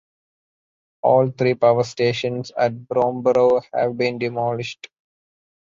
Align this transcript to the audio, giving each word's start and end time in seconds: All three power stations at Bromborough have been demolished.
All 1.03 1.29
three 1.29 1.53
power 1.53 1.83
stations 1.83 2.51
at 2.57 2.73
Bromborough 2.73 3.61
have 3.71 3.97
been 3.99 4.17
demolished. 4.17 4.89